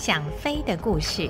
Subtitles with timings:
[0.00, 1.28] 想飞的故事。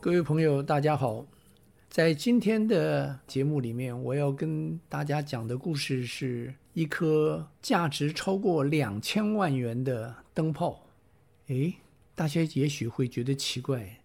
[0.00, 1.24] 各位朋友，大家好。
[1.88, 10.84] 在今天的节目里面，我要跟大家讲的故事是一颗价值超过两千万元的灯泡。
[11.46, 11.74] 诶，
[12.16, 14.00] 大家也许会觉得奇怪，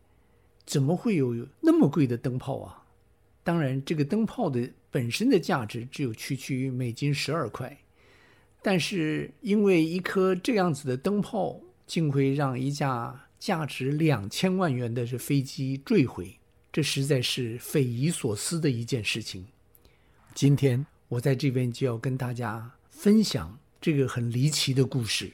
[0.68, 2.84] 怎么会有那么贵的灯泡啊？
[3.44, 7.76] 当然，这个灯泡的本身的价值只有区区美金十二块，
[8.64, 16.34] 但是因为一颗这样子的灯泡，竟会让一架价值两千万元的这飞机坠毁。
[16.72, 19.46] 这实在是匪夷所思的一件事情。
[20.34, 25.32] 今天我在这边就要跟大家分享这个很离奇的故事。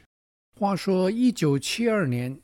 [0.59, 2.38] 话说，一九七二年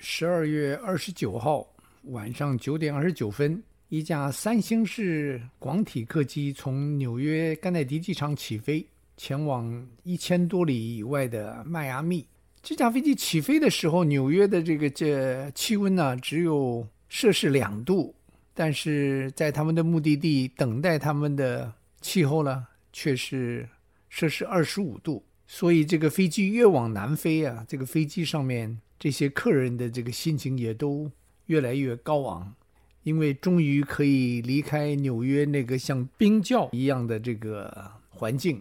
[0.00, 1.66] 十二月二十九号
[2.04, 8.86] 晚上九点二十九分，一架三星式广体客机从纽约甘乃迪机场起飞，
[9.18, 12.26] 前往一千多里以外的迈阿密。
[12.62, 18.14] 这架飞机起飞的时候，纽约的这个这气温呢，只有摄氏两度。
[18.54, 23.68] 但是在他们的目的地等待他们的气候呢，却是
[24.08, 25.24] 摄氏二十五度。
[25.46, 31.10] 所以这个飞机越往南飞啊，这个飞机上面这些客人的这个心情也都
[31.46, 32.54] 越来越高昂，
[33.02, 38.60] 因为终于可以离开纽约那个像冰窖一样的这个环境，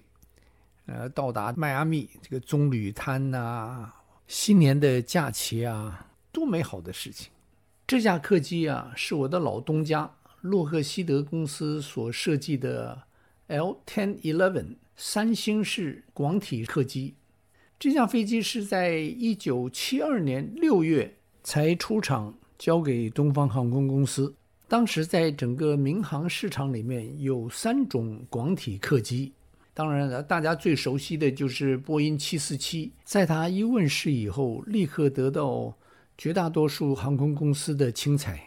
[0.87, 3.91] 呃，到达迈阿密这个棕榈滩呐，
[4.25, 7.29] 新年的假期啊，多美好的事情。
[7.85, 10.09] 这架客机啊，是我的老东家
[10.41, 13.03] 洛克希德公司所设计的
[13.47, 17.15] L-1011 三星式广体客机。
[17.77, 24.33] 这架飞机是在一九七二年六月才出厂交给东方航空公司。
[24.67, 29.31] 当时在整个民航市场里面有三种广体客机，
[29.77, 32.91] 当然了，大家最熟悉的就是波音七四七。
[33.03, 35.71] 在它一问世以后，立刻得到。
[36.17, 38.41] 绝大多数航空公司的青睐，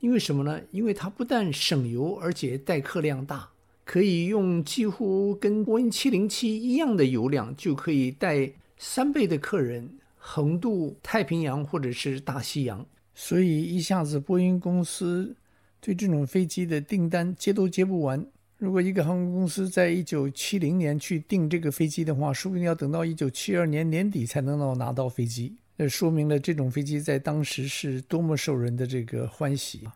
[0.00, 0.60] 因为什么呢？
[0.70, 3.48] 因为它不但省油，而且载客量大，
[3.86, 9.88] 可以用几乎跟波音七零七一样的油量，就可以带三倍的客人
[10.18, 12.84] 横渡太平洋或者是大西洋。
[13.14, 15.34] 所以一下子波音公司
[15.80, 18.26] 对这种飞机的订单接都接不完。
[18.58, 25.54] 如果一个航空公司在一九七零年去订这个飞机的话，说不定要等到一九七二年年底才能够拿到飞机。
[25.76, 29.86] 那说明了这种飞机在当时是多么受人的这个欢喜。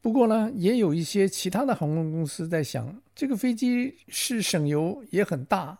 [0.00, 5.78] 不过呢，也有一些其他的航空公司在想，这个飞机是省油也很大，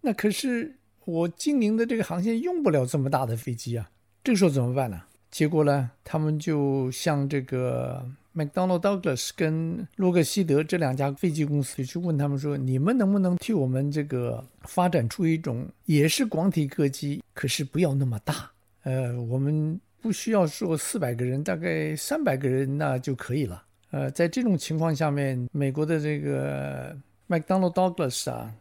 [0.00, 3.90] 那可是我经营的这个航线用不了这么大的飞机啊。
[4.24, 5.02] 这时候怎么办呢？
[5.30, 18.50] 结果呢，他们就向这个 McDonnell Douglas 跟洛克希德这两家飞机公司去问他们说：“你们能不能替我们这个发展出一种也是广体客机，可是不要那么大？”
[18.84, 23.64] 呃，我们不需要说四百个人，大概三百个人那就可以了。
[23.90, 26.94] 呃，在这种情况下面，美国的这个
[27.28, 28.52] McDonnell Douglas 啊，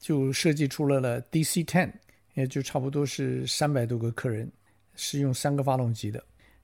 [0.00, 1.92] 就设计出来了 DC-10，
[2.34, 4.50] 也就差不多是三百多个客人，
[4.96, 6.22] 是用三个发动机的，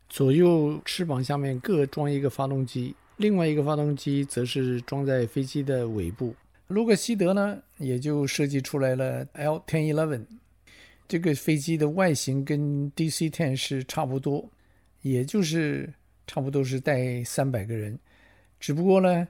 [0.09, 6.35] 左右翅膀下面各装一个发动机，另外一个发动机则是装在飞机的尾部。
[6.69, 10.25] 洛克希德呢，也就设计出来了 L-1011。
[11.07, 14.51] 这个飞机的外形跟 DC-10 是差不多，
[15.01, 15.91] 也就是
[16.27, 17.99] 差不多是带三百个人，
[18.61, 19.27] 只不过呢，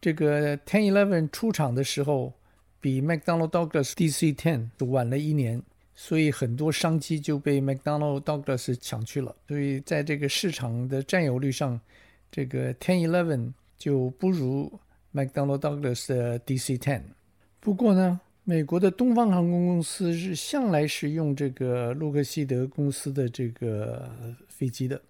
[0.00, 2.32] 这个1011出厂的时候
[2.80, 5.62] 比 McDonnell Douglas DC-10 晚了一年，
[6.04, 11.80] 所以很多商机就被 McDonnell Douglas 抢去了，所以在这个市场的占有率上，
[12.28, 14.72] 这个 Ten Eleven 就不如
[15.14, 17.02] McDonnell Douglas 的 DC-10。
[17.60, 18.20] 不过呢。
[18.44, 24.10] 美国的东方航空公司是向来是用这个洛克希德公司的这个
[24.48, 25.00] 飞机的，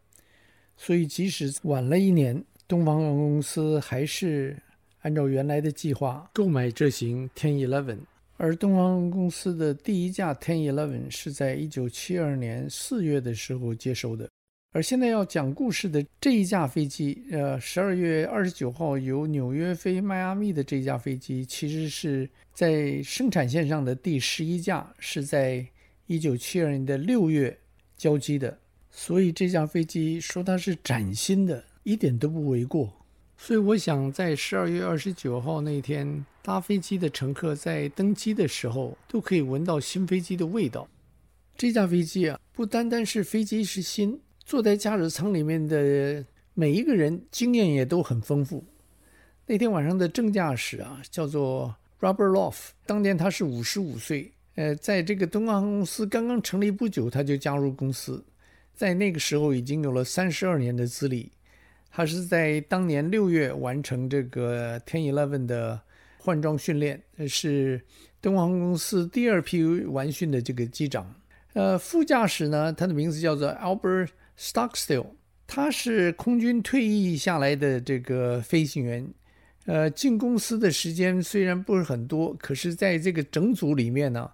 [0.77, 4.55] 所以即使晚了一年，东方航空公司还是
[5.01, 8.01] 按照原来的计划购买这型1011。
[8.43, 14.29] 而东方公司的第一架1011是在一九七二年四月的时候接收的。
[14.73, 25.65] 而现在要讲故事的这一架飞机，呃，十二月二十九号由纽约飞迈阿密的这架飞机，其实是在生产线上的第十一架，是在
[26.09, 27.57] 一九七二年的六月
[27.97, 28.59] 交机的。
[28.91, 32.93] 所以这架飞机说它是崭新的，一点都不为过。
[33.45, 40.89] 所以我想，在十二月二十九号那天搭飞机的乘客在登机的时候，都可以闻到新飞机的味道。
[41.57, 44.21] 这架飞机啊，不单单是飞机是新。
[44.45, 46.25] 坐在驾驶舱里面的
[46.55, 48.63] 每一个人经验也都很丰富。
[49.47, 58.25] 那天晚上的正驾驶啊，叫做 Robert Loff，当年他是五十五岁，呃，在这个东方公司刚刚成立不久，他就加入公司，
[58.73, 61.33] 在那个时候已经有了三十二年的资历。
[61.95, 65.79] 他是在当年六月完成这个 Ten Eleven 的
[66.17, 67.83] 换装训练，是
[68.23, 71.15] 东方公司第二批完训的这个机长。
[71.53, 74.09] 呃，副驾驶呢，他的名字叫做 Albert
[74.39, 75.09] Stockstill，
[75.47, 79.07] 他是空军退役下来的这个飞行员。
[79.67, 84.31] 呃，进公司的时间虽然不是很多，可是在这个整组里面呢，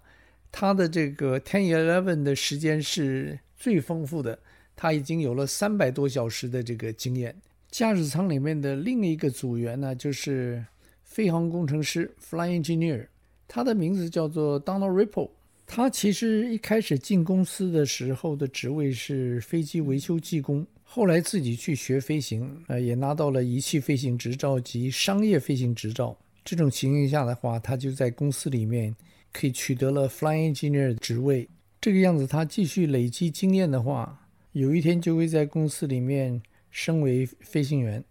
[0.53, 4.39] 他的这个 Ten Eleven 的时间是最丰富的，
[4.77, 7.35] 他已经有了三百多小时的这个经验。
[7.79, 10.67] 驾驶舱里面的另一个组员呢，就是
[11.05, 13.07] 飞航工程师 （Fly Engineer），
[13.47, 15.31] 他的名字叫做 Donald Ripple。
[15.65, 26.19] 他其实一开始进公司的时候的职位是飞机维修技工，后来自己去学飞行，呃，也拿到了仪器飞行执照及商业飞行执照。
[26.45, 28.93] 这种情形下的话，他就在公司里面
[29.33, 31.49] 可以取得了 Fly Engineer 的职位。
[31.81, 36.43] 这个样子，他继续累积经验的话，有一天就会在公司里面。
[36.71, 38.05] 升为飞行员，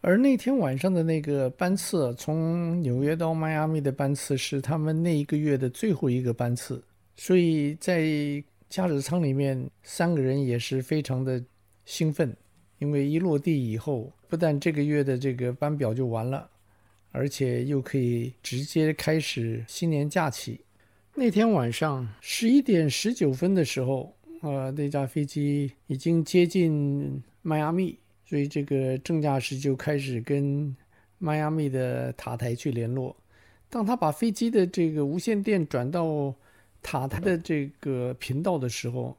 [0.00, 6.82] 而那天晚上的那个班次，从纽约到迈阿密的班次是他们那一个月的最后一个班次，
[7.16, 8.06] 所以在
[8.68, 11.42] 驾驶舱里面，三个人也是非常的
[11.84, 12.34] 兴奋，
[12.78, 16.48] 因为一落地以后，不但这个月的这个班表就完了，
[17.10, 20.60] 而且又可以直接开始新年假期。
[21.14, 27.22] 那天晚上十一点十九分的时候，呃，那架飞机已经接近。
[27.46, 30.76] 迈阿密，所以这个正驾驶就开始跟
[31.18, 33.16] 迈阿密的塔台去联络。
[33.70, 36.34] 当他把飞机的这个无线电转到
[36.82, 39.16] 塔台的这个频道的时候，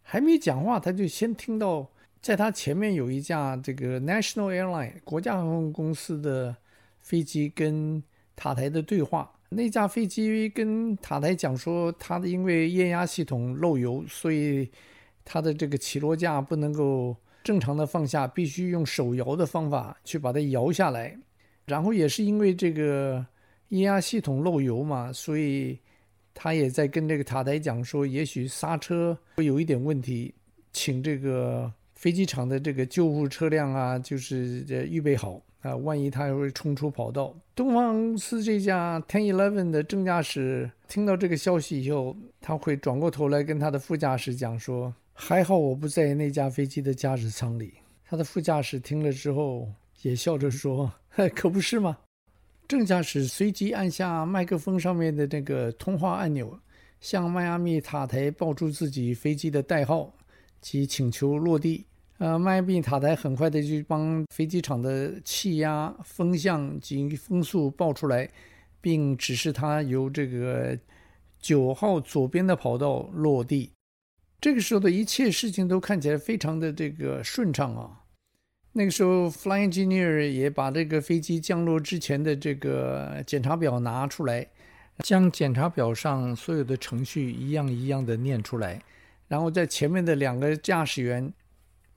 [0.00, 1.86] 还没讲话，他就先听到
[2.22, 6.56] 在他前面有一架这个 National Airline 国家航空公司的
[7.02, 8.02] 飞机跟
[8.34, 9.30] 塔台的对话。
[9.50, 14.70] 那架飞机跟塔台讲说，它的因为液压系统漏油，所以
[15.26, 17.14] 它的这个起落架不能够。
[17.42, 21.16] 正常的放下，必须用手摇的方法去把它摇下来，
[21.64, 23.24] 然后也是因为这个
[23.68, 25.78] 液压系统漏油嘛，所以
[26.34, 30.34] 他也在跟这个塔台讲说，也许刹车会有一点问题，
[30.72, 37.34] 请这个飞机场的这个救护车辆啊，就是这预备好啊，万一他会冲出跑道。
[37.54, 44.94] 东方公司这架 Ten Eleven 的正驾驶听到这个消息以后，他会转过头来跟他的副驾驶讲说。
[45.22, 47.74] 还好我不在那架飞机的驾驶舱里。
[48.06, 49.68] 他的副驾驶听了之后
[50.00, 50.90] 也笑着说
[51.36, 51.98] ：“可不是吗？”
[52.66, 56.58] 正驾驶随即按下麦克风上面的那个通话按钮，
[57.02, 60.10] 向迈阿密塔台报出自己飞机的代号
[60.62, 61.84] 及请求落地。
[62.16, 68.26] 呃，迈阿密塔台很快的就帮飞机场的气压、风向及风速报出来，
[68.80, 70.78] 并指示他由这个
[71.38, 73.70] 九号左边的跑道落地。
[74.40, 78.00] 这个时候的一切事情都看起来非常的这个顺畅啊。
[78.72, 84.46] 那个时候，fly Engineer 也把这个飞机降落之前的这个检查表拿出来，
[85.00, 88.80] 将检查表上所有的程序一样一样的念出来，
[89.26, 91.30] 然后在前面的两个驾驶员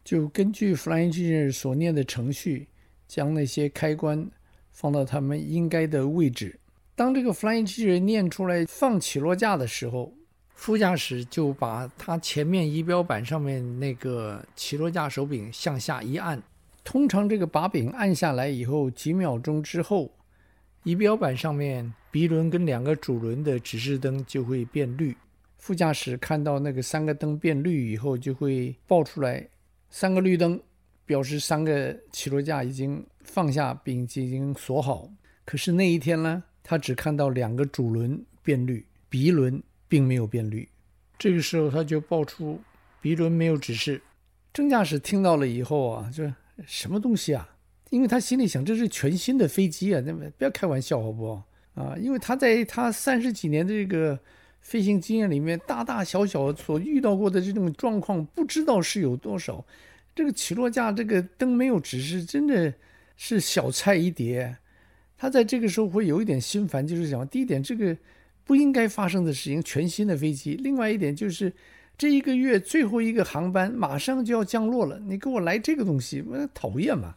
[0.03, 2.67] 就根据 fly Engineer 所念的程序，
[3.07, 4.27] 将那些开关
[4.71, 6.59] 放到他们应该的位置。
[6.95, 10.12] 当这个 fly Engineer 念出来放起落架的时候，
[10.55, 16.41] 副驾驶就把他前面仪表板上面那个起落架手柄向下一按，
[16.83, 20.10] 通常这个把柄按下来以后，几秒钟之后，
[20.83, 25.17] 仪表板上面鼻轮跟两个主轮的指示灯就会变绿。
[25.57, 29.45] 副驾驶看到那个三个灯变绿以后，就会报出来
[29.89, 30.60] 三个绿灯，
[31.05, 35.10] 表示三个起落架已经放下并已经锁好。
[35.45, 39.62] 可是那一天呢，他只看到两个主轮变绿，鼻轮。
[39.93, 40.67] 并没有变绿，
[41.19, 42.59] 这个时候他就报出
[43.00, 44.01] 鼻轮没有指示。
[44.51, 46.33] 正驾驶听到了以后啊，这
[46.65, 47.47] 什么东西啊？
[47.91, 51.43] 因为他心里想，这是全新的飞机啊，那么不要开玩笑好不好？
[51.75, 54.19] 啊，因为他在他三十几年的这个
[54.62, 59.63] 飞行经验里面，大大小小所遇到过的这种状况，不知道是有多少。
[60.15, 62.73] 这个起落架这个灯没有指示，真的
[63.15, 64.57] 是小菜一碟。
[65.15, 67.95] 他在这个时候会有一点心烦，就是想，第一点这个。
[68.45, 70.55] 不应该发生的事情，全新的飞机。
[70.55, 71.53] 另外一点就是，
[71.97, 77.15] 这一个月最后一个航班马上就要降落了，你给我来这个东西，我讨厌嘛。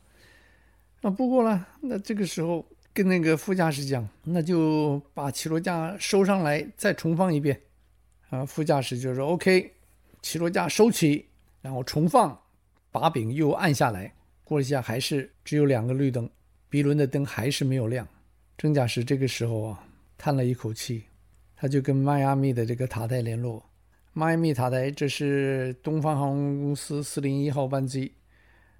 [1.02, 7.60] 啊，不过呢，那这个时候跟那个副驾驶讲，那就把起落架收上来，再重放一遍。
[8.30, 9.72] 啊，副驾驶就说 OK，
[10.22, 11.26] 起落架收起，
[11.62, 12.40] 然后重放，
[12.90, 14.12] 把柄又按下来。
[14.42, 16.28] 过一下还是只有两个绿灯，
[16.68, 18.06] 鼻轮的灯还是没有亮。
[18.56, 19.84] 正驾驶这个时候啊，
[20.16, 21.02] 叹了一口气。
[21.56, 23.64] 他就跟迈阿密的这个塔台联络。
[24.12, 28.12] 迈阿密塔台，这是东方航空公司四零一号班机，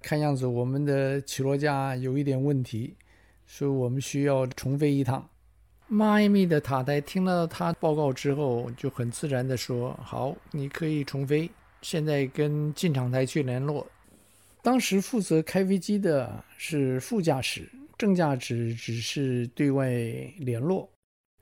[0.01, 2.95] 看样子我们的起落架有一点问题，
[3.45, 5.27] 所以我们需要重飞一趟。
[5.87, 11.49] 迈阿密的塔台听了他报告之后，就很自然地说：“好，你可以重飞。
[11.81, 13.85] 现在跟进场台去联络。”
[14.63, 19.89] 当时负责开飞机的是副驾驶，正驾驶只是对外
[20.39, 20.89] 联络。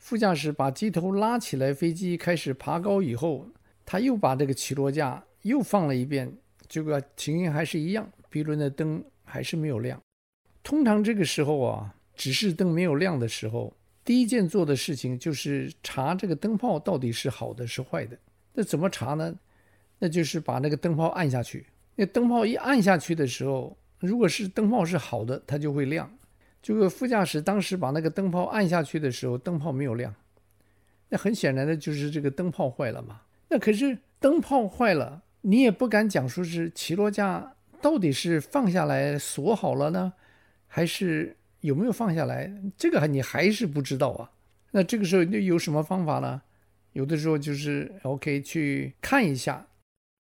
[0.06, 3.48] 副驾驶把机头拉起来，飞机开始爬高以后，
[3.84, 6.32] 他又把这个起落架又放了一遍，
[6.68, 10.00] 这个情形还是一样，鼻轮的灯还是没有亮。
[10.62, 18.16] 通常这个时候啊，指示灯没有亮的时候，第一件做的事情就是查这个灯泡到底是好的是坏的。
[18.54, 19.36] 那怎么查呢？
[19.98, 21.66] 那就是把那个灯泡按下去。
[21.96, 26.08] 那灯泡一按下去的时候，如果是灯泡是好的，它就会亮。
[26.66, 30.12] 这个副驾驶当时把那个灯泡按下去的时候，灯泡没有亮。
[31.10, 33.22] 那很显然的就是这个灯泡坏了嘛。
[33.50, 40.14] 那可是灯泡坏了，你也不敢讲说是起落架到底是放下来锁好了呢，
[40.66, 42.52] 还是有没有放下来？
[42.76, 44.32] 这个你还是不知道啊。
[44.72, 46.42] 那这个时候有什么方法呢？
[46.94, 49.68] 有的时候就是 OK 去看一下。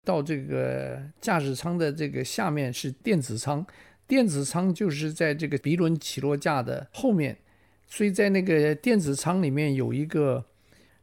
[0.04, 3.66] 到这个驾驶舱的这个下面是电子舱，
[4.06, 7.36] 电子舱就是在这个鼻轮起落架的后面，
[7.86, 10.44] 所以在那个电子舱里面有一个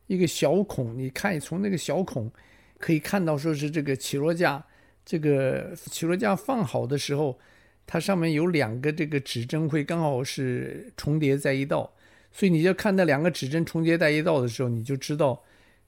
[0.08, 2.32] 一个小孔，你看从那个小孔
[2.78, 4.64] 可以看到，说是这个起落架，
[5.06, 7.40] 这个起落架放好的时候，
[7.86, 11.92] 它上面有两个这个指针会刚好是重叠在一道，
[12.32, 15.42] 所以你就看那两个指针重叠在一道的时候，你就知道。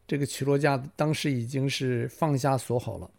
[0.05, 3.10] 这个起落架当时已经是放下锁好了，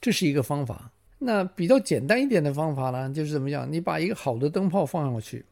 [0.00, 0.90] 这是一个方法。
[1.18, 3.70] 那比较简单一点的方法呢，就是怎么样？
[3.70, 5.44] 你把一个好的灯泡放上去，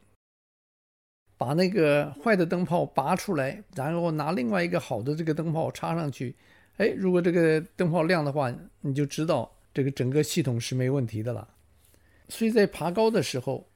[1.37, 6.35] 把那个坏的灯泡拔出来，然后拿另外一个好的这个灯泡插上去。
[6.77, 11.47] 哎，如果这个灯泡亮的话，你就知道这个整个系统是没问题的了。
[12.29, 13.67] 所以在爬高的时候，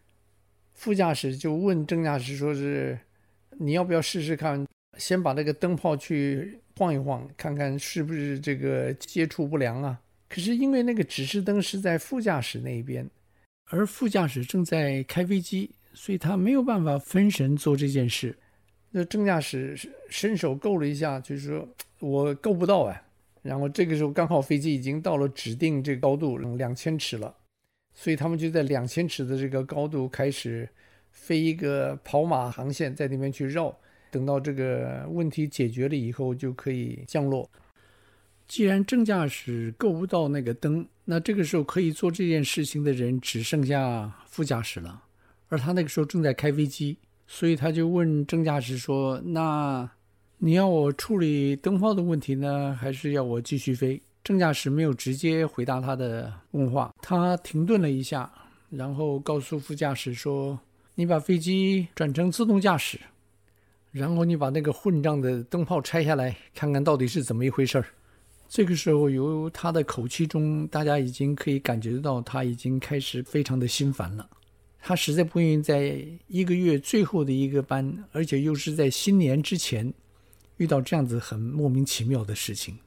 [0.73, 2.99] 副驾驶就问正驾驶说：“是
[3.57, 4.65] 你要不要试试看？”
[4.97, 9.99] 先把这个灯泡去晃一晃，看看是不是这个接触不良啊？
[10.29, 13.09] 可是因为那个指示灯是在副驾驶那一边，
[13.69, 18.37] 而副驾驶正在开飞机，所以他没有办法分神做这件事。
[18.91, 19.77] 那正驾驶
[20.09, 21.67] 伸手够了一下，就是说
[21.99, 23.01] 我够不到啊。
[23.41, 27.33] 然后这个时候刚好飞机已经到了指定这个高度两千尺了，
[27.93, 30.67] 所以他们就在两千尺的这个高度开始
[31.11, 33.73] 飞一个跑马航线，在那边去绕。
[34.09, 37.49] 等到这个问题解决了以后，就可以降落。
[38.47, 45.03] 既然正驾驶够不到那个灯，那这个时候可以做这件事情的人只剩下副驾驶了。
[45.49, 49.89] 而他那个时候正在开飞机，所以他就问正驾驶说：“那
[50.37, 58.29] 你要我处理灯泡的问题呢，还是要我继续飞？”正驾驶没有直接回答他的问话，他停顿了一下，
[58.69, 60.59] 然后告诉副驾驶说
[60.95, 62.99] ：“你把飞机转成自动驾驶。”
[63.91, 67.85] 然后你把那个混账的灯泡拆下来，看看到底是怎么一回事儿。
[68.49, 74.29] 这个时候，由他的口气中，大家已经可以感觉到他已经开始非常的心烦了。
[74.81, 79.93] 他实在不愿意在一个月最后的一个班，而且又是在新年之前，
[80.57, 82.77] 遇到这样子很莫名其妙的事情。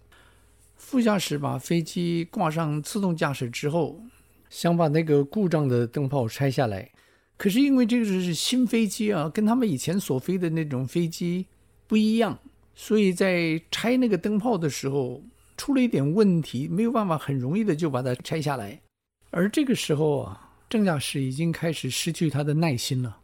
[0.76, 4.00] 副驾驶把飞机挂上自动驾驶之后，
[4.48, 6.90] 想把那个故障的灯泡拆下来。
[7.36, 11.46] 可是因为这个是新飞机啊，跟他们以前所飞的那种飞机
[11.86, 12.38] 不一样，
[12.74, 15.22] 所以在拆那个灯泡的时候
[15.60, 18.80] 出了一点问题，没有办法很容易的就把它拆下来。
[19.28, 23.18] 而这个时候啊，正驾驶已经开始失去他的耐心了。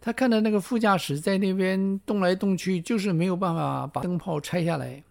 [0.00, 5.04] 他看到那个副驾驶在那边动来动去，就是没有办法把灯泡拆下来，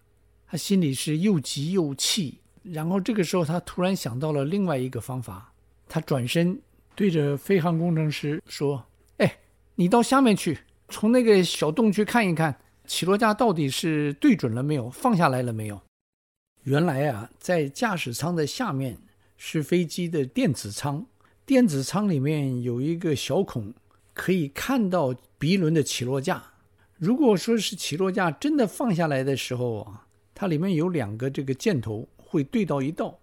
[0.48, 2.40] 他心里是又急又气。
[2.64, 5.54] 然后这个时候他突然想到了另外一个方法，
[5.88, 6.60] 他转身。
[6.96, 8.84] 对着飞航工程师说
[9.18, 9.38] ：“哎，
[9.76, 10.58] 你到下面去，
[10.90, 12.56] 从那个小洞去看一看，
[12.88, 15.80] 起落架到底是对准了没有，放下来了没有？
[16.64, 18.98] 原来啊，在驾驶舱的下面
[19.38, 21.06] 是飞机的电子舱，
[21.46, 23.74] 电子舱里面有一个小孔，
[24.14, 26.42] 可以看到鼻轮的起落架。
[26.98, 33.20] 如果说是起落架真的放下来的时候啊，它里面有两个这个箭头会对到一道。”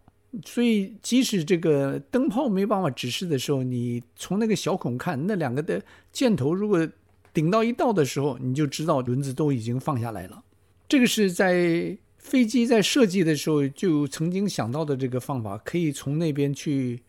[0.46, 5.82] 所以，即使这个灯泡没办法指示的时候，你从那个小孔看，那两个的
[6.12, 6.88] 箭头如果
[7.34, 10.44] 顶到一道的时候，你就知道轮子都已经放下来了。
[10.88, 17.00] 这个是在飞机在设计的时候就曾经想到的这个方法，可以从那边去，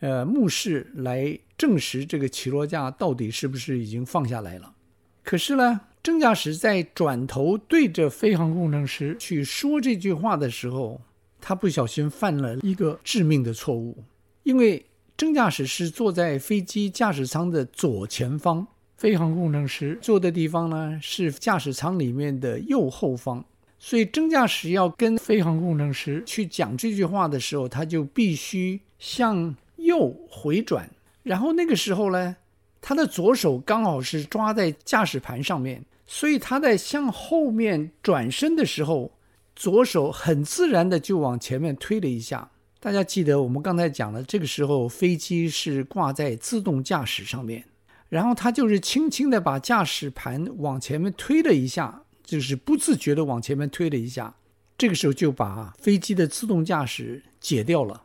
[0.00, 4.74] 呃，目视来证实这个起落架到底是不是已经放下来了。
[5.22, 11.00] 可是呢，正驾驶在转头对着飞航工程师去说这句话的时候，
[11.40, 14.02] 他不小心犯了一个致命的错误，
[14.42, 14.84] 因为
[15.16, 18.66] 正驾驶是坐在飞机驾驶舱的左前方，
[18.96, 23.44] 飞航工程师坐的地方呢是驾驶舱里面的右后方，
[23.82, 30.88] 所以正驾驶要跟飞航工程师去讲这句话的时候，他就必须向右回转，
[31.22, 32.36] 然后那个时候呢，
[32.82, 35.82] 他的左手刚好是抓在驾驶盘上面。
[36.12, 39.12] 所以他在向后面转身的时候，
[39.54, 42.50] 左手很自然的就往前面推了一下。
[42.80, 47.64] 大家记得我们刚才讲了，这个时候飞机是挂在自动驾驶上面，
[48.08, 54.32] 然后他就是轻轻的把驾驶盘往前面推了一下，就是不自觉的往前面推了一下。
[54.78, 58.04] 这个时候就把飞机的自动驾驶解掉了。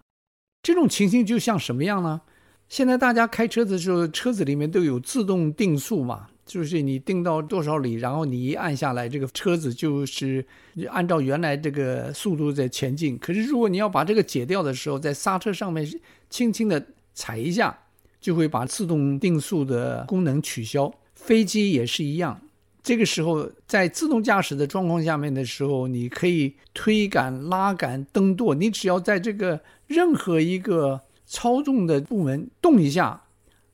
[0.63, 2.21] 这种情形就像什么样呢？
[2.67, 6.29] 现在大家开车的时候，车子里面都有自动定速嘛。
[6.43, 10.43] 就是你定到多少里，然后你一按下来，这个车子就是
[10.89, 13.15] 按照原来这个速度在前进。
[13.17, 15.87] 可是如果你要把这个解掉的时候，在刹车上面
[16.29, 17.75] 轻轻的踩一下，
[18.19, 20.91] 就会把自动定速的功能取消。
[21.15, 22.39] 飞机也是一样，
[22.85, 33.23] 这个时候在自动驾驶的状况下面的时候，你可以推杆、拉杆、蹬舵，你只要在这个任何一个操纵的部门动一下，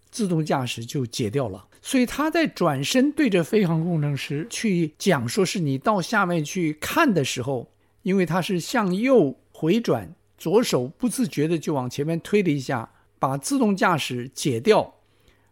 [0.10, 1.68] 自动驾驶就解掉了。
[1.82, 7.70] 所以他在转身对着飞航工程师去讲，说是你到下面去看的时候，
[8.04, 12.90] 因为他是向右回转，左手不自觉的就往前面推了一下，
[13.20, 14.94] 把自动驾驶解掉。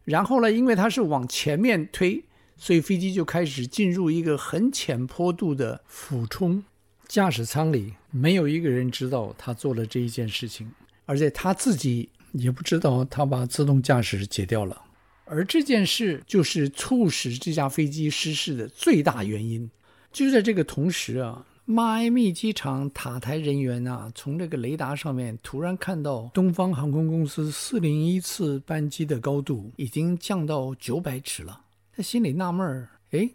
[0.06, 2.24] 然后呢，因为他是往前面推，
[2.60, 6.64] 所以飞机就开始进入一个很浅坡度的俯冲。
[7.08, 10.70] 驾驶舱里没有一个人知道他做了这一件事情，
[11.06, 14.80] 而且他自己也不知道他把自动驾驶解掉了。
[15.26, 19.68] 而这件事就是促使这架飞机失事的最大原因。
[20.12, 31.62] 就在这个同时啊，迈阿密机场塔台人员啊，从这个雷达上面突然看到东方航空公司四零一次班机的高度已经降到九百尺了。
[32.00, 33.30] 他心里纳闷儿，哎，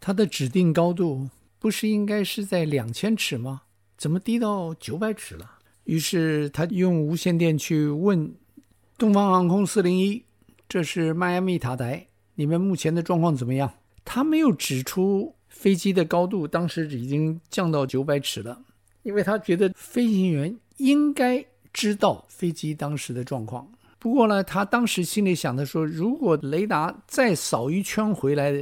[0.00, 3.62] 他的指定高度不是应该是在两千尺吗？
[3.96, 5.58] 怎么低到九百尺了？
[5.84, 8.34] 于是他用无线电去问
[8.98, 10.24] 东方航空四零一。
[10.68, 13.72] 这是迈阿密塔台，你们目前的状况怎么样？
[14.04, 18.64] 他没有指出飞机的高度，当时已经降到九百尺了，
[19.04, 23.70] 因为他觉得飞行员应该知道飞机当时的状况。
[24.02, 28.52] 不过呢，他当时心里想的说，如果雷达再扫一圈回来，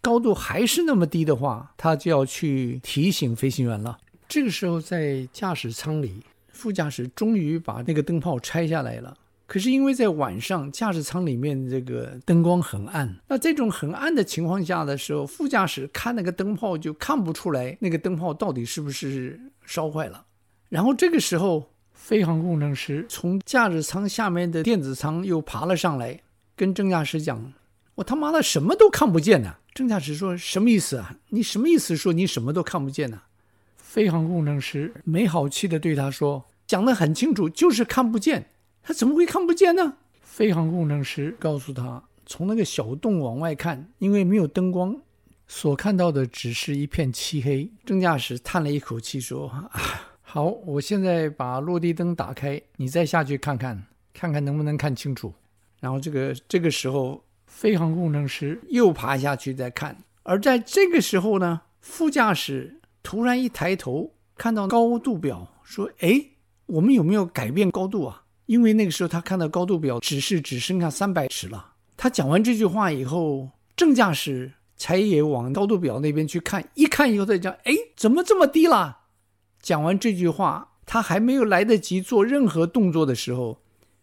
[0.00, 3.98] 高度还是那么低的话，他就要去提醒飞行员了。
[4.26, 9.14] 这个时候，在驾驶舱里，副驾驶终于把那个灯泡拆下来了。
[9.46, 20.24] 可是因为在晚上，驾驶舱里面这个灯光很暗，那这种很暗的情况下的时候，副驾驶看那个灯泡就看不出来那个灯泡到底是不是烧坏了。
[20.70, 21.68] 然后这个时候，
[22.04, 26.20] 飞航工程师从驾驶舱下面的电子舱又爬了上来，
[26.54, 27.54] 跟正驾驶讲
[27.96, 31.16] ：“我他妈的什么都看不见呢。”正驾驶说：“什么意思啊？
[31.30, 31.96] 你什么意思？
[31.96, 33.22] 说你什么都看不见呢？”
[33.78, 38.48] 飞航工程师没好气地对他说：“讲得很清楚，就是看不见。”
[38.84, 39.94] 他怎么会看不见呢？
[40.20, 44.94] 飞航工程师告诉他，从那个小洞往外看，因为没有灯光，
[45.48, 47.70] 所看到的只是一片漆黑。
[47.86, 49.72] 正驾驶叹了一口气说：“啊，
[50.34, 53.80] 好，我现在把落地灯打开，你再下去看看，
[54.12, 55.32] 看看能不能看清楚。”
[55.78, 59.96] 然后这个这个时候，飞航工程师又爬下去再看。
[60.24, 66.20] 而在这个时候呢，副驾驶突然一抬头，看到高度表，说：“哎，
[66.66, 71.74] 我们有没有改变高度啊？”因为那个时候他看到高度表指示只剩下三百尺了。
[71.96, 79.02] 他讲完这句话以后，正驾驶才也往高度表那边去看，一看以后再讲：“哎，怎么这么低了？”
[79.64, 83.56] 讲完这句话，他还没有来得及做任何动作的时候，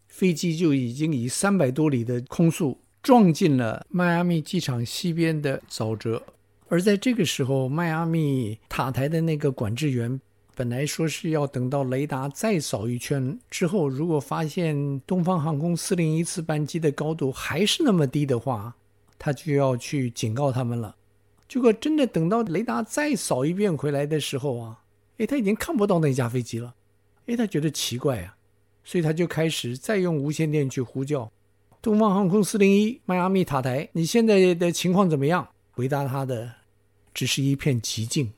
[0.07, 6.23] 飞机就已经以三百多里的空速撞进了迈阿密机场西边的沼泽。
[6.67, 10.19] 而在这个时候，迈阿密塔台的那个管制员。
[10.55, 18.75] 本来说是要等到雷达再扫一圈之后，如果发现东方航空四零一次班机的高度还是那么低的话，
[19.19, 20.95] 他就要去警告他们了。
[21.47, 24.80] 结果真的等到雷达再扫一遍回来的时候啊，
[25.21, 26.73] 诶，他已经看不到那架飞机了。
[27.27, 28.35] 诶，他觉得奇怪啊，
[28.83, 31.31] 所以他就开始再用无线电去呼叫
[31.79, 35.47] 东方航空四零一迈阿密塔台，你现在的情况怎么样？
[35.69, 36.51] 回答他的
[37.13, 38.33] 只是一片寂静。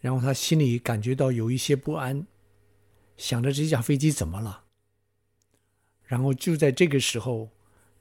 [0.00, 2.26] 然后他心里感觉到有一些不安，
[3.16, 4.64] 想着这架飞机怎么了。
[6.04, 7.48] 然后就在这个时候，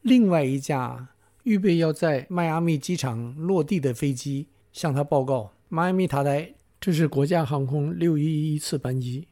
[0.01, 1.07] 另外一架
[1.43, 9.27] 预备要在迈阿密机场落地的飞机向他报告：“迈阿密塔台，这是国家航空六一一次班机，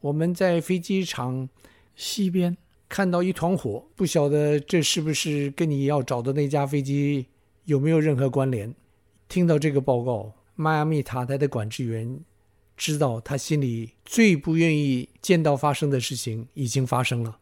[0.00, 1.48] 我们在飞机场
[1.96, 2.56] 西边
[2.88, 7.26] 看到一团火，不晓得这是不是跟你要找的那架飞机
[7.64, 8.74] 有没有任何关联？”
[9.28, 12.20] 听到这个报告，迈阿密塔台的管制员
[12.76, 17.38] 知道他心里最不愿意见到发生的事情已经发生了，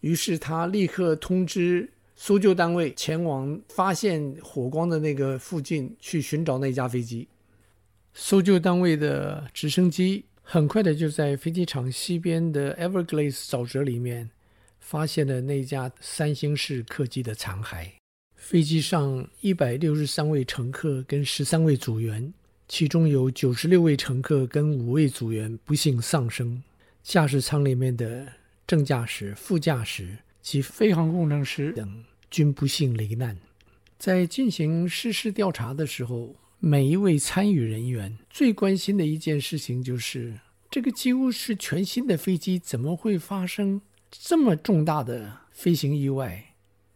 [0.00, 1.90] 于是他立刻通知。
[2.16, 7.26] 搜救单位前往发现火光的那个附近去寻找那架飞机。
[8.14, 14.30] 搜救单位的直升机很快的就在飞机场西边的 Everglades 沼泽里面
[14.80, 17.88] 发现了那架三星式客机的残骸。
[18.36, 22.32] 飞机上一百六十三位乘客跟十三位组员，
[22.68, 26.62] 其中有九十六位乘客跟五位组员不幸丧生。
[27.02, 28.26] 驾驶舱里面的
[28.66, 30.16] 正驾驶、副驾驶。
[30.44, 33.34] 及飞航工程师等均不幸罹难。
[33.98, 46.54] 在进行失事调查的时候，每一位参与人员最关心的一件事情就是：这个几乎是全新的飞机，怎么会发生这么重大的飞行意外？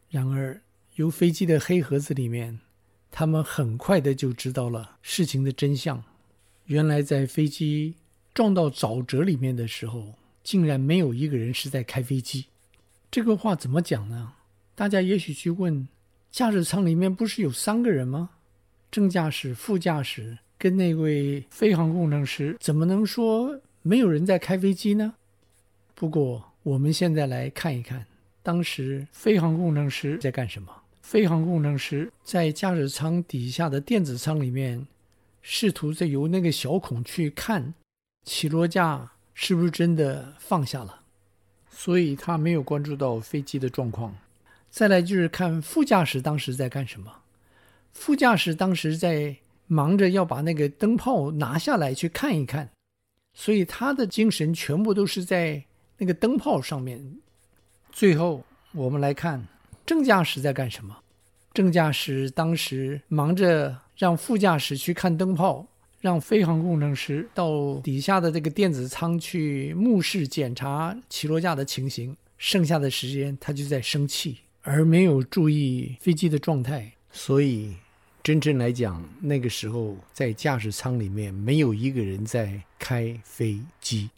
[0.08, 0.62] 然而，
[0.94, 2.60] 由飞机的黑盒子里面，
[3.10, 6.02] 他们很快的就知道了事情的真相。
[6.64, 7.96] 原来，在飞机
[8.32, 12.46] 撞到沼泽里面的时候，竟然没有一个人是在开飞机。
[13.10, 14.32] 这个话怎么讲呢？
[14.74, 15.86] 大家也许去问，
[16.30, 18.30] 驾驶舱里面不是有三个人吗？
[18.90, 25.14] 正驾驶、副驾驶跟那位飞航工程师，怎么能说没有人在开飞机呢？
[25.94, 28.06] 不过我们现在来看一看，
[28.42, 30.72] 当时飞航工程师在干什么？
[31.02, 34.86] 飞航工程师在驾驶舱底下的电子舱里面，
[35.42, 37.74] 试图在由那个小孔去看
[38.24, 41.00] 起落架是不是真的放下了。
[41.70, 44.14] 所以他没有关注到飞机的状况。
[44.68, 47.10] 再来就是看副驾驶当时在干什么。
[47.92, 52.70] 副驾驶当时在忙着要把那个灯泡拿下来去看一看，
[53.34, 55.64] 所以他的精神全部都是在
[55.98, 57.16] 那个灯泡上面。
[57.90, 59.46] 最后我们来看
[59.84, 60.98] 正驾驶在干什么。
[61.52, 65.66] 正驾驶当时忙着让副驾驶去看灯泡。
[66.00, 76.92] 让飞航工程师到底下的这个电子舱去目视检查起落架的情形，剩下的时间他就在生气，而没有注意飞机的状态。
[77.10, 77.74] 所以，
[78.22, 84.10] 真正来讲，那个时候在驾驶舱里面没有一个人在开飞机，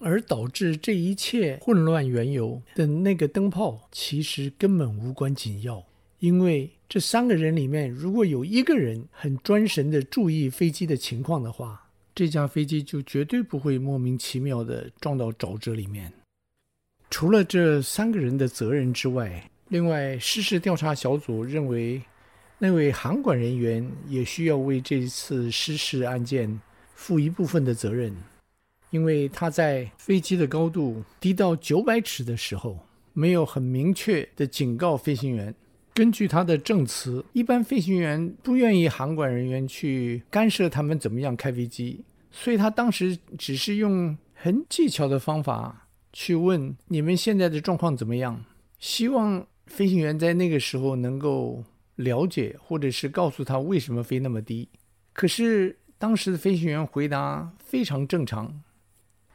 [0.00, 5.84] 而导致这一切混乱缘由的那个灯泡，其实根本无关紧要，
[6.18, 6.70] 因为。
[6.86, 16.12] 这三个人里面，如果有一个人很专神地注意飞机的情况的话，这架飞机就绝对不会莫名其妙地撞到沼泽里面。
[17.10, 22.00] 除了这三个人的责任之外，另外失事调查小组认为，
[22.64, 26.58] 那位航管人员也需要为这次失事案件
[26.94, 28.10] 负一部分的责任，
[28.88, 32.78] 因为他在飞机的高度低到九百尺的时候，
[33.12, 35.54] 没有很明确地警告飞行员。
[35.92, 48.42] 根据他的证词，一般飞行员不愿意航管人员去干涉他们怎么样开飞机，所以他当时只是用很技巧的方法去问你们现在的状况怎么样，
[48.78, 51.62] 希望飞行员在那个时候能够
[51.96, 54.68] 了解，或者是告诉他为什么飞那么低。
[55.12, 58.62] 可是当时的飞行员回答非常正常，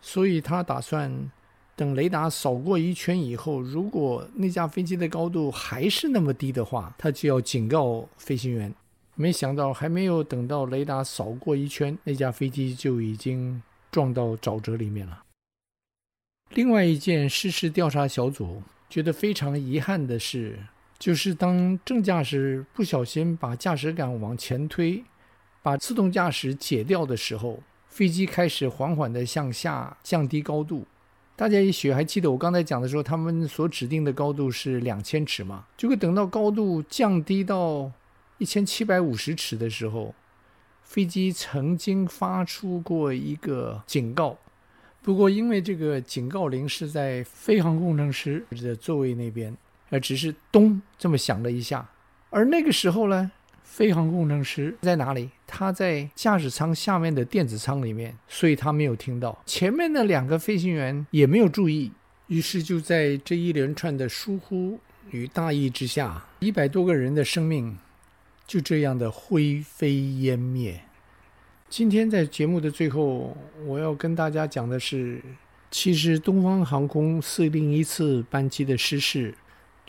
[0.01, 1.31] 所以他打算。
[1.75, 8.75] 等雷达扫过一圈以后，如果那架飞机的高度还是那么低的话，他就要警告飞行员。
[9.15, 15.23] 没想到还没有等到雷达扫过一圈，那架飞机就已经撞到沼泽里面了。
[16.49, 20.59] 另外一件失事调查小组觉得非常遗憾的是，
[20.99, 25.01] 就是当正驾驶不小心把驾驶杆往前推，
[25.63, 30.85] 把自动驾驶解掉的时候，飞机开始缓缓地向下降低高度。
[31.37, 35.65] 大家也许还记得我刚才讲的时候，他们所指定的高度是两千尺嘛？
[35.77, 37.89] 结果等到高度降低到
[38.37, 40.13] 一千七百五十尺的时候，
[40.83, 44.37] 飞机曾经发出过一个警告。
[45.01, 49.55] 不过因为这个警告铃是在飞航工程师的座位那边，
[49.89, 51.89] 而只是咚这么响了一下，
[52.29, 53.31] 而那个时候呢，
[53.63, 55.29] 飞航工程师在哪里？
[55.47, 59.41] 他在驾驶舱下面的电子舱里面，所以他没有听到。
[59.45, 61.91] 前面的两个飞行员也没有注意，
[62.27, 67.77] 于是就在这一连串的疏忽与大意之下，一百多个人的生命
[68.45, 70.81] 就这样的灰飞烟灭。
[71.67, 75.19] 今天在节目的最后，我要跟大家讲的是，
[75.71, 79.33] 其实东方航空四零一次班机的失事。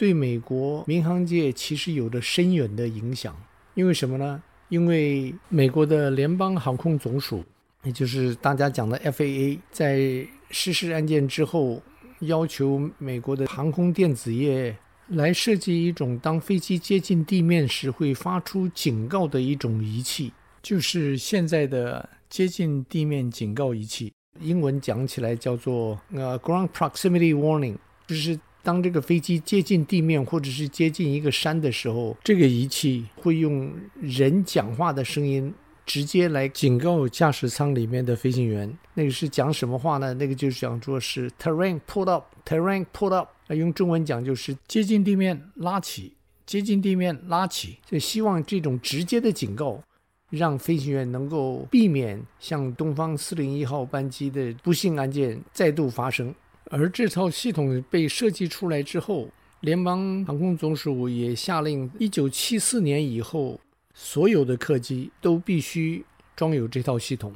[0.01, 3.37] 对美国民航界其实有着深远的影响。
[3.75, 4.43] 因为什么呢？
[4.71, 7.45] 因为美国的联邦航空总署，
[7.83, 11.83] 也就是大家讲的 FAA，在失事案件之后，
[12.21, 14.75] 要求美国的航空电子业
[15.09, 20.33] 来设计一种当飞机接近地面时会发出警告的一种仪器，
[20.63, 24.11] 就是现在的接近地面警告仪器。
[24.41, 35.53] 英文讲起来叫做呃 Ground Proximity Warning，就是当这个飞机接近地面或者是接近一个山的时候，这个仪器会用人讲话的声音
[35.87, 38.73] 直接来警告驾驶舱里面的飞行员。
[38.95, 40.13] 那个是讲什么话呢？
[40.15, 43.29] 那个就是讲说是 Terrain Pull Up，Terrain Pull Up。
[43.49, 46.13] 用中文讲就是接近地面拉起，
[46.47, 47.79] 接近地面拉起。
[47.85, 49.83] 就希望这种直接的警告，
[50.29, 56.33] 让飞行员能够避免像东方四零一号班机的不幸案件再度发生。
[56.67, 59.29] 而这套系统被设计出来之后，
[59.61, 63.61] 联邦航空总署也下令，一九七四年以后，
[63.95, 66.05] 所有的客机都必须
[66.37, 67.35] 装有这套系统。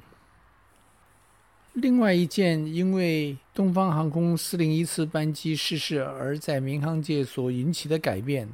[1.73, 8.49] 另外一件因为东方航空四零一次班机失事而在民航界所引起的改变，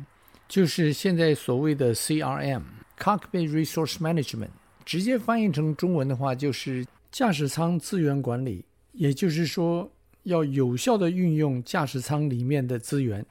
[0.48, 4.48] 就是现在所谓的 CRM（Cockpit Resource Management），
[4.86, 8.64] 直接翻译成中文的话就是驾驶舱资源管理。
[8.92, 9.92] 也就是说，
[10.24, 13.24] 要有效的运用驾驶舱里面的资源。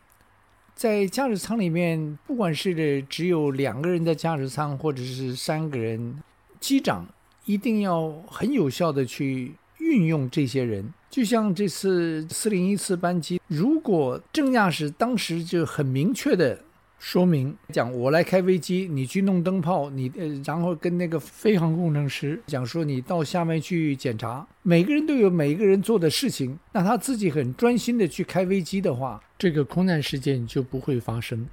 [0.75, 6.21] 在驾驶舱里面，不管是只有两个人的驾驶舱，或者是三个人，
[6.59, 7.07] 机长
[7.45, 9.53] 一定要很有效的去。
[9.81, 16.61] 运用这些人，就像这次四零一次班机，如果正驾驶当时就很明确的
[16.99, 31.47] 说明讲，我来开飞机，你去弄灯泡，你呃，然后跟那个飞航工程师讲说，你到下面去检查，每个人都有每个人做的事情，那他自己很专心的去开飞机的话，这个空难事件就不会发生。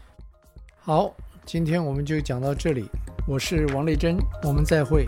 [0.78, 2.84] 好，今天我们就讲到这里，
[3.28, 5.06] 我是王丽珍，我们再会。